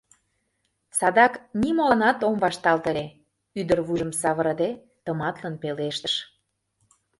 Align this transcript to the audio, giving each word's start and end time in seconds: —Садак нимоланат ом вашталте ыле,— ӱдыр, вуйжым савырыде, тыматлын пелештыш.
—Садак 0.97 1.33
нимоланат 1.61 2.19
ом 2.27 2.35
вашталте 2.43 2.85
ыле,— 2.91 3.05
ӱдыр, 3.59 3.79
вуйжым 3.87 4.11
савырыде, 4.21 4.69
тыматлын 5.03 5.55
пелештыш. 5.61 6.15